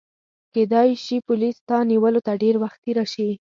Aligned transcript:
کیدای 0.53 0.89
شي 1.05 1.17
پولیس 1.27 1.55
ستا 1.61 1.77
نیولو 1.89 2.21
ته 2.27 2.33
ډېر 2.41 2.55
وختي 2.63 2.91
راشي. 2.97 3.29